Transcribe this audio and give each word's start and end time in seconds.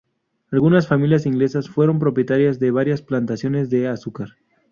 Algunas 0.51 0.87
familias 0.87 1.27
inglesas 1.27 1.69
fueron 1.69 1.99
propietarias 1.99 2.57
de 2.59 2.71
varias 2.71 3.03
plantaciones 3.03 3.69
de 3.69 3.87
azúcar. 3.87 4.29